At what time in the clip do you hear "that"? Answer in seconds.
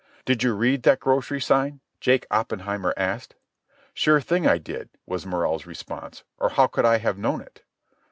0.81-0.99